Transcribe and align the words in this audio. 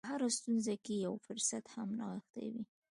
په 0.05 0.09
هره 0.13 0.29
ستونزه 0.37 0.73
کې 0.85 0.93
یو 1.05 1.13
فرصت 1.25 1.63
هم 1.73 1.89
نغښتی 1.99 2.45
وي 2.53 2.63